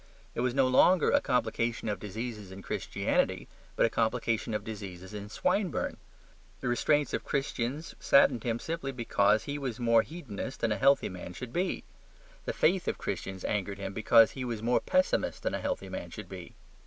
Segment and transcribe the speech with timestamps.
[0.33, 5.13] It was no longer a complication of diseases in Christianity, but a complication of diseases
[5.13, 5.97] in Swinburne.
[6.59, 11.09] The restraints of Christians saddened him simply because he was more hedonist than a healthy
[11.09, 11.83] man should be.
[12.45, 16.09] The faith of Christians angered him because he was more pessimist than a healthy man
[16.09, 16.55] should be.